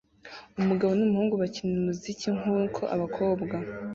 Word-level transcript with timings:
Umugabo 0.59 0.91
numuhungu 0.95 1.35
bakina 1.41 1.73
umuziki 1.79 2.27
nkuko 2.37 2.81
abakobwa 2.95 3.55